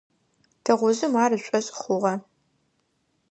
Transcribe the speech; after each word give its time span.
Тыгъужъым 0.63 1.13
ар 1.23 1.31
ышӀошъ 1.37 1.69
хъугъэ. 1.79 2.13